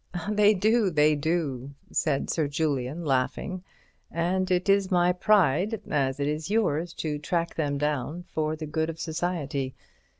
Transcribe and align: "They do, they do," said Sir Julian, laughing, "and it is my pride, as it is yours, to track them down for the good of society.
"They 0.31 0.55
do, 0.55 0.89
they 0.89 1.13
do," 1.15 1.75
said 1.91 2.31
Sir 2.31 2.47
Julian, 2.47 3.05
laughing, 3.05 3.63
"and 4.09 4.49
it 4.49 4.67
is 4.67 4.89
my 4.89 5.11
pride, 5.11 5.79
as 5.91 6.19
it 6.19 6.27
is 6.27 6.49
yours, 6.49 6.91
to 7.05 7.19
track 7.19 7.53
them 7.53 7.77
down 7.77 8.23
for 8.23 8.55
the 8.55 8.65
good 8.65 8.89
of 8.89 8.99
society. 8.99 9.75